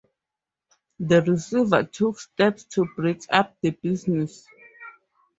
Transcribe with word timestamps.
The 0.99 1.21
Receiver 1.21 1.83
took 1.83 2.19
steps 2.19 2.63
to 2.73 2.87
break 2.97 3.23
up 3.29 3.55
the 3.61 3.69
business. 3.69 4.47